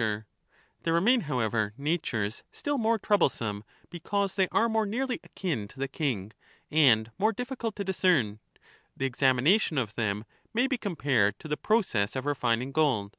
Sir, 0.00 0.26
There 0.84 0.94
remain, 0.94 1.22
however, 1.22 1.72
natures 1.76 2.44
still 2.52 2.78
more 2.78 3.00
trouble 3.00 3.28
some, 3.28 3.64
because 3.90 4.36
they 4.36 4.46
are 4.52 4.68
more 4.68 4.86
nearly 4.86 5.18
akin 5.24 5.66
to 5.66 5.80
the 5.80 5.88
king, 5.88 6.30
and 6.70 7.10
more 7.18 7.32
difficult 7.32 7.74
to 7.74 7.84
discern; 7.84 8.38
the 8.96 9.06
examination 9.06 9.76
of 9.76 9.96
them 9.96 10.24
may 10.54 10.68
be 10.68 10.78
compared 10.78 11.36
to 11.40 11.48
the 11.48 11.56
process 11.56 12.14
of 12.14 12.26
refining 12.26 12.70
gold. 12.70 13.16